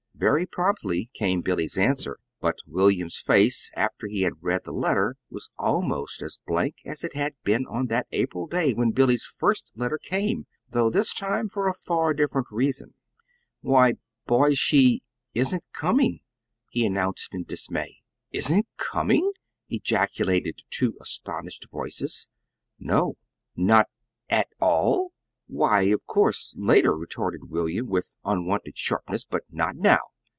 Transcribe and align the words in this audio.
Very 0.13 0.45
promptly 0.45 1.09
came 1.15 1.41
Billy's 1.41 1.79
answer; 1.79 2.19
but 2.39 2.59
William's 2.67 3.17
face, 3.17 3.71
after 3.75 4.05
he 4.05 4.21
had 4.21 4.43
read 4.43 4.61
the 4.63 4.71
letter, 4.71 5.15
was 5.31 5.49
almost 5.57 6.21
as 6.21 6.37
blank 6.45 6.75
as 6.85 7.03
it 7.03 7.15
had 7.15 7.33
been 7.43 7.65
on 7.65 7.87
that 7.87 8.05
April 8.11 8.45
day 8.45 8.75
when 8.75 8.91
Billy's 8.91 9.23
first 9.23 9.71
letter 9.75 9.97
came 9.97 10.45
though 10.69 10.91
this 10.91 11.11
time 11.11 11.49
for 11.49 11.67
a 11.67 11.73
far 11.73 12.13
different 12.13 12.45
reason. 12.51 12.93
"Why, 13.61 13.93
boys, 14.27 14.59
she 14.59 15.01
isn't 15.33 15.65
coming," 15.73 16.19
he 16.69 16.85
announced 16.85 17.33
in 17.33 17.43
dismay. 17.43 18.03
"Isn't 18.31 18.67
coming!" 18.77 19.31
ejaculated 19.69 20.61
two 20.69 20.95
astonished 21.01 21.65
Voices. 21.71 22.27
"No." 22.77 23.15
"Not 23.55 23.87
at 24.29 24.49
ALL?" 24.59 25.13
"Why, 25.47 25.81
of 25.87 26.05
course, 26.05 26.55
later," 26.59 26.95
retorted 26.95 27.49
William, 27.49 27.87
with 27.87 28.13
unwonted 28.23 28.77
sharpness. 28.77 29.25
"But 29.25 29.43
not 29.49 29.75
now. 29.75 29.99